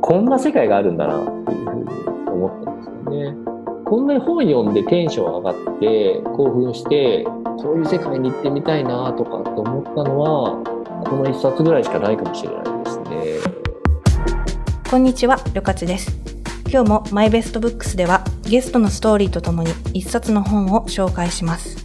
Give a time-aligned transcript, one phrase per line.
[0.00, 1.90] こんな世界があるんだなっていうふうに
[2.28, 3.36] 思ったんですよね。
[3.84, 7.26] こんなに本読んでテンション上がって興奮して
[7.58, 10.62] そういう世界に行ってみたいなとかって思ったのは
[11.08, 13.06] この一冊ぐらいしかないかもしれないですね。
[14.90, 16.18] こんにちは、りょかちです。
[16.72, 21.76] 今日もマイベストブックスではゲストのストーリーとともに一冊の本を紹介します。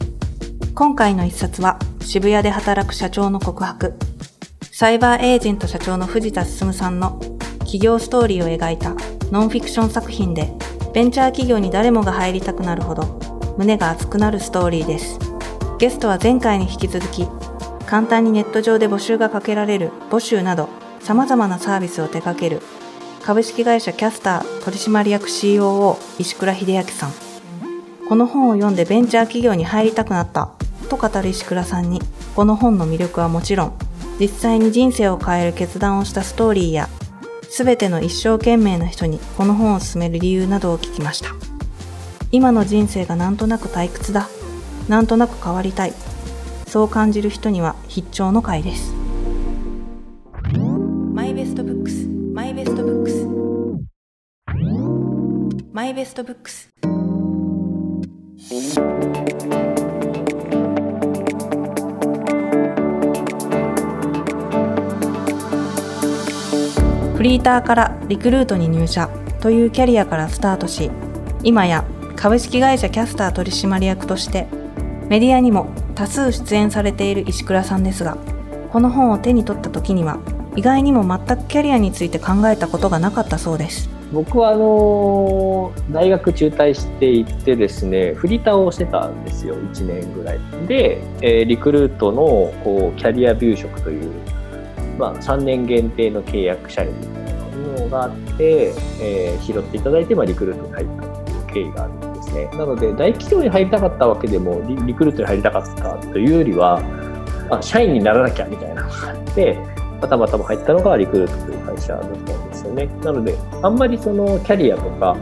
[0.73, 3.93] 今回の一冊は渋谷で働く社長の告白。
[4.77, 7.17] サイバーエージェント社長の藤田進さんの
[7.59, 8.93] 企業ストーリーを描いた
[9.31, 10.51] ノンフィクション作品で、
[10.93, 15.17] ベンチャー企業に誰もが入りたくなるほど、胸が熱くなるストーリーです。
[15.79, 17.25] ゲストは前回に引き続き、
[17.85, 20.67] 簡単にネット上で募集がかけられる募集など、
[20.99, 22.61] 様々なサービスを手掛ける、
[23.23, 27.13] 株式会社キャスター取締役 COO 石倉秀明さん。
[28.09, 30.49] この本を読んでベンチャー企業に入りたくなった
[30.89, 32.01] と語る石倉さんに、
[32.35, 33.73] この本の魅力はもちろん、
[34.19, 36.89] 実際に人生を変える決断をしたストーリーや
[37.49, 41.29] すべての一生懸命な人にこの本を勧める理由などを聞きました。
[42.31, 44.27] 今の人生がなんとなく退屈だ。
[44.89, 45.93] なんとなく変わりたい。
[46.67, 48.93] そう感じる人には必聴の回です。
[51.13, 53.25] マイベストブックス、マイベストブックス。
[55.71, 56.74] マイベストブックス。
[67.25, 69.09] リーターからリクルートに入社
[69.41, 70.91] というキャリアからスタートし、
[71.41, 71.83] 今や
[72.15, 74.47] 株式会社キャスター取締役として
[75.09, 78.15] メディアにも多数出演されている石倉さんですが、
[78.71, 80.19] この本を手に取った時には
[80.55, 83.89] 意外にも全くキャリアについて考えたことがなかったそうです。
[84.13, 92.21] 僕はあの大学中退していってですねフリーターをしてたんですよ1年ぐらいで、えー、リクルートの
[92.63, 94.11] こうキャリアビュー職という
[94.97, 102.45] まあ、3年限定の契約社員みたいなものがあって、えー、拾っていただいて、まあ、リクルートに入ったという経緯があるんですね。
[102.53, 106.81] なので、大企業に入りたかったわけでもリ、リクルートに入りたかったというよりは、
[107.49, 109.57] あ、社員にならなきゃみたいなのがあって、
[110.07, 112.85] たまたま入ったのがリクルートという会社だったんですよね。
[113.03, 115.17] なので、あんまりそのキャリアとか、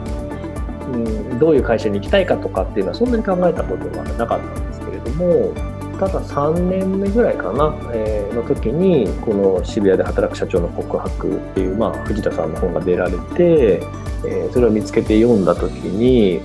[0.92, 5.52] うん、どういう会社に行きたいかとかっていうのはそんなに考えたことはなかったんですけれども、
[5.98, 13.82] ただ3年目ぐらいかな、えー、の時にこの渋谷で働く社長の告白っていう、まあ、藤田さんの本が出られて、
[14.26, 16.40] えー、それを見つけて読んだ時に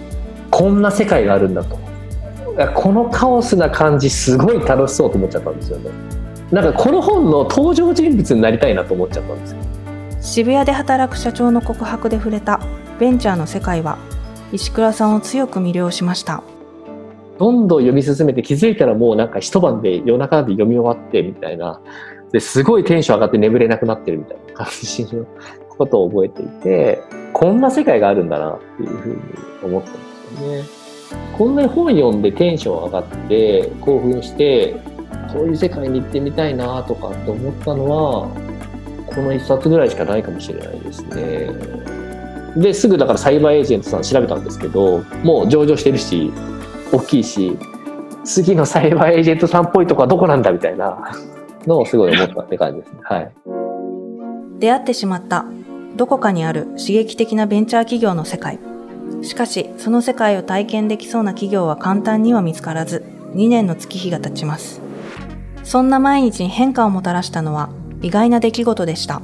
[0.52, 1.80] こんな世界があるんだと。
[2.76, 5.92] このカオスな感じすごい楽しそうと思っちゃったんですよね。
[6.52, 9.58] なんかこの本の登場人物になりたいなと思っちゃったんですよ。
[10.20, 12.60] 渋谷で働く社長の告白で触れた
[13.00, 13.98] ベンチャーの世界は
[14.52, 16.44] 石倉さんを強く魅了しました
[17.40, 21.82] どんどん読み進めて気づいたらもうなんか一晩で夜中で読み終わってみたいな、
[22.32, 25.26] ですごいテンション上がって眠れなくなってるみたいな感じの
[25.70, 27.02] ことを覚えていて、
[27.34, 29.22] こんな世界があるんだなっていうふうに
[29.64, 30.00] 思ったんで
[30.38, 30.64] すよね。
[31.38, 34.76] こんなに本読んでテンション上がって興奮して、
[35.32, 38.28] そういう世界に行ってみたいなとかって思ったのは、
[39.08, 41.50] この一冊ぐらいしかないかもしれないですね。
[42.58, 46.32] で、すぐだからサイバーエージェントさん調べたんですけど、もう上場してるし、
[46.92, 47.58] 大きいし
[48.24, 51.12] 次のサイバーエージェントさんっぽいとこはどこなんだみたいな
[51.66, 53.00] のをすごい思ったって感じですね。
[53.04, 53.32] はい、
[54.60, 55.46] 出会ってしまった
[55.96, 58.60] どこかにある刺激的なベンチャー企業の世界。
[59.22, 64.82] しかし、その世界を体験できそうな企業は簡単には見つからず、2年の月日が経ちます。
[65.64, 67.70] そんな毎日に変化をもたらしたのは
[68.02, 69.22] 意外な出来事でした。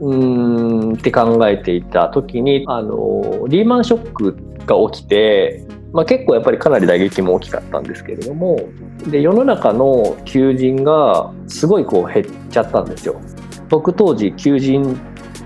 [0.00, 4.36] うーんって考えていた時に、あの、リーマンショック
[4.66, 8.58] が起きて、まあ、結構やっぱりかなり打撃も大きかったんですけれども
[9.06, 13.20] で世の中の求人がすごいこう減っちゃったんですよ。
[13.68, 14.98] 僕当時求人広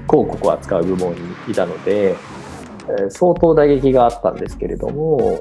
[0.09, 5.39] 告を扱う部門にいたので、えー、相当打撃があったんですけれども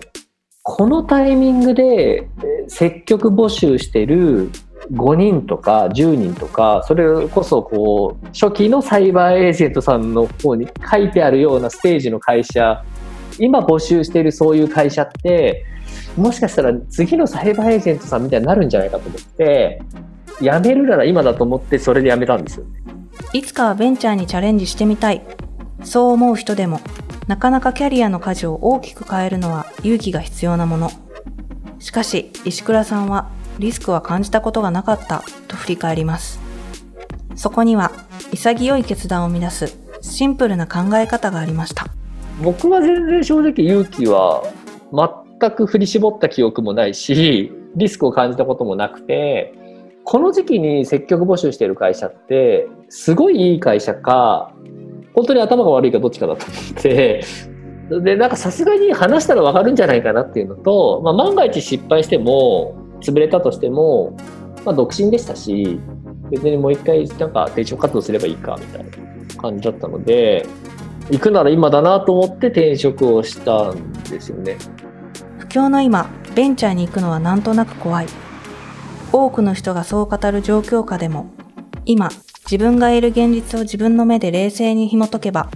[0.61, 2.27] このタイミングで
[2.67, 4.51] 積極募集してる
[4.91, 12.83] 5人とか10人とかそれこそこう初期のサイバーエージェントさんの方に書いてあるようなステージの会社
[13.39, 15.65] 今募集しているそういう会社って、
[16.15, 19.81] もしかしたら次のサイバーエージェントさんみたいになるんじゃないかと思って、
[20.39, 22.65] 辞めるなら今だと思ってそれで辞めたんですよ。
[23.33, 25.21] いつかはベンチャーにチャレンジしてみたい。
[25.83, 26.79] そう思う人でも、
[27.27, 30.91] なかなかキャリアの舵を大きく変えるのは勇気が必要なもの。
[31.79, 33.29] しかし、石倉さんは
[33.59, 36.39] リスクは感じたことがなかったと振り返ります。
[37.35, 37.91] そこには
[38.31, 41.87] 潔い決断を生み出すシンプルな考え方がありました。
[42.41, 44.43] 僕は全然正直勇気は
[45.39, 49.53] 全く振り絞った記憶もないしリスクを感じたこともなくて
[50.03, 54.53] この時期に積極募集してる会社ってすごいいい会社か
[55.13, 57.23] 本当に頭が悪いかどっちかだと思って
[57.89, 64.15] でなんかさすがに話したら分かるんじゃないかなっていうのと、まあ、万が一失敗しても潰れたとしても、
[64.65, 65.79] まあ、独身でしたし
[66.29, 70.45] 別にもう一回なんか転職活動すればいいかみたいな感じだったので
[71.09, 74.57] 行くなら今だなと思って転職をしたんですよね。
[75.39, 78.07] 不況の今ベンチャーに行くのはなんとなく怖い。
[79.13, 81.31] 多くの人がそう語る状況下でも
[81.85, 82.09] 今
[82.43, 85.49] 自分がいる現実を自分の目で冷静に紐解けば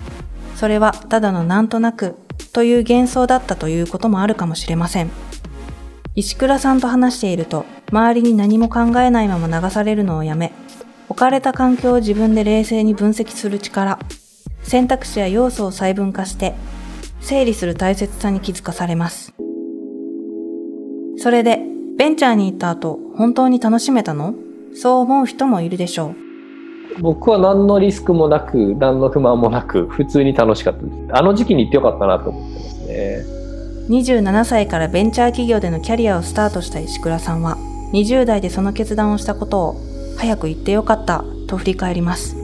[0.55, 2.15] それはただのなんとなく
[2.53, 5.11] という幻想だったということもあるかもしれません。
[6.15, 10.51] 石倉さんと話していると周りに何も考えないまま流されるのをやめ
[11.07, 13.99] 置かれた環境を自分で冷静に分析する力。
[14.63, 16.53] 選択肢や要素を細分化して
[17.19, 19.33] 整理する大切さに気づかされます。
[21.17, 21.59] それで
[21.97, 24.33] ベンチャーに行った後本当に楽しめたの？
[24.73, 26.15] そう思う人もいるでしょ
[26.97, 27.01] う。
[27.01, 30.97] 僕は何のリスクもなく何の不満もなく普通に楽しかったです。
[31.11, 33.25] あの時期に行ってよかったなと思ってますね。
[33.89, 37.57] 27歳からベンチャー企業でのキャリアをスタートした石倉さんは
[37.93, 39.75] 20代でその決断をしたことを
[40.17, 42.35] 早く言ってよかったと振り返ります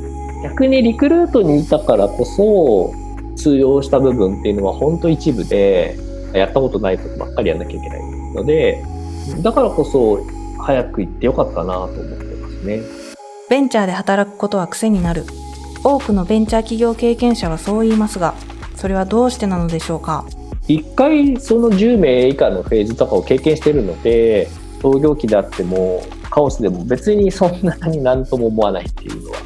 [0.43, 2.93] 逆にリクルートにいたからこそ
[3.35, 5.97] 通用した部分っていうのは本当一部で
[6.33, 8.01] やったことないことばっかりやんなきゃいけない
[8.33, 8.83] ので
[9.41, 10.19] だからこそ
[10.61, 12.81] 早く行ってよかったなと思ってますね。
[13.49, 15.23] ベンチャーで働くことは癖になる。
[15.83, 18.33] 多くのベンチャー企業経験者はそう言いますが
[18.75, 20.25] それはどうしてなのでしょうか？
[20.67, 24.49] 一回その10名以下のフェーズとかを経験してるので
[24.81, 29.37] 創業期であってもカオスでも別にそんなに何とも思わないっていうのは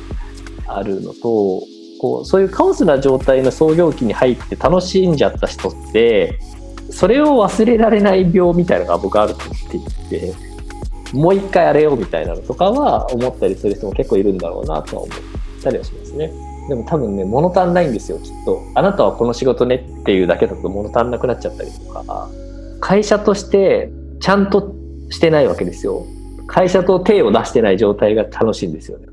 [0.77, 1.63] あるのと
[1.99, 6.39] こうそういうカオスな状態の創業期に入って楽しんじゃった人って
[6.89, 10.33] それを忘れられない病みたいなのが僕あると思っていて
[11.13, 15.17] もう一回やれよみたいなのとかは思ったりする人も結構いるんだろうなとは思っ
[15.61, 16.31] たりはしますね。
[16.69, 18.61] でも多分ね物足んないんですよきっと。
[18.75, 22.29] あなたはこの仕事ねっていうだけだと物足んなくなっちゃったりとか
[22.79, 24.73] 会社としてちゃんと
[25.09, 26.05] してないわけですよ。
[26.47, 29.07] 会社と手を出してない状態が楽しいんですよね。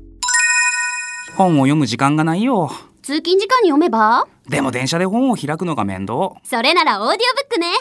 [1.39, 2.69] 本を読む時間がないよ。
[3.01, 4.27] 通勤時間に読めば？
[4.49, 6.33] でも電車で本を開くのが面倒。
[6.43, 7.71] それならオーディオブックね。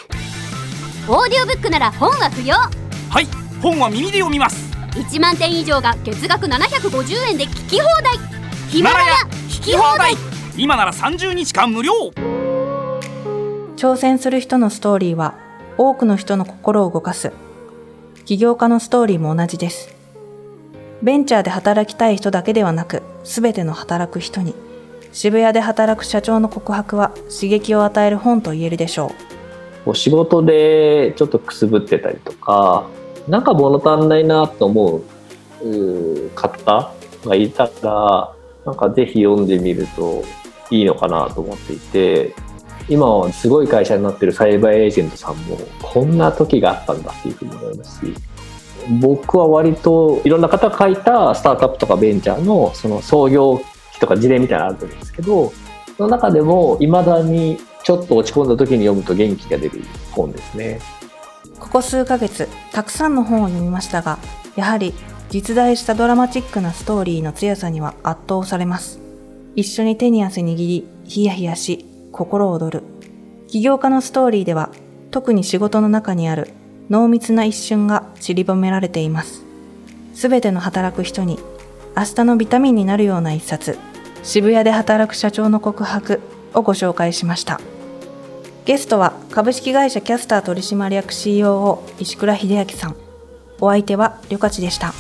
[1.09, 2.55] オーディオブックなら本は不要。
[2.55, 2.71] は
[3.21, 3.27] い、
[3.61, 4.73] 本は耳で読みます。
[4.93, 8.17] 1万点以上が月額750円で聞き放題。
[8.69, 9.15] ヒマラヤ
[9.49, 10.15] 聞き放題。
[10.57, 11.93] 今なら30日間無料。
[13.75, 15.35] 挑戦する人のストーリーは
[15.77, 17.33] 多くの人の心を動かす。
[18.25, 19.98] 起業家のストーリーも同じです。
[21.03, 24.55] ベンチャーで働きたい人だけではなく、すべての働く人に、
[25.13, 29.13] 渋谷で働く社長の告白は刺激を与える本と言えるでしょ
[29.87, 29.91] う。
[29.91, 32.87] お仕事でちょっとくすぶってたりとか、
[33.29, 35.03] なんか物足んないなと思
[35.63, 36.93] う方
[37.25, 38.33] がいたら、
[38.67, 40.25] なんかぜひ読んでみると
[40.71, 42.35] いいのかなと思っていて、
[42.89, 48.15] 今はすごい会社になってるサイバーエージェントさんもこんな時があったんだっていうふうに思いますし
[49.01, 53.61] 僕は割といろんな方が書いたスタートアップとかベンチャーのその創業
[53.93, 55.53] 期とか事例みたいなのあると思うんですけど
[55.97, 59.83] その中でもいまだにちょっと落ち込んだ時に読むと元気が出る
[60.13, 60.81] 本ですね
[61.59, 64.19] ここ数ヶ月たくさんの本を読みましたが
[64.57, 64.95] やはり
[65.29, 69.01] 実在したドラマチックなストーリーの強さには圧倒されます
[69.55, 72.83] 一緒に手に汗握りヒヤヒヤし心躍る。
[73.47, 74.71] 起業家のストーリーでは、
[75.11, 76.49] 特に仕事の中にある
[76.91, 79.45] 濃密な一瞬が散りばめられています。
[80.15, 81.39] すべての働く人に、
[81.97, 83.79] 明日のビタミンになるような一冊、
[84.23, 86.21] 渋谷で働く社長の告白
[86.55, 87.61] をご紹介しました。
[88.65, 92.97] ゲストは株式会社キャスター取締役 COO 石倉秀明さん。
[93.61, 94.93] お相手はりょかちでした。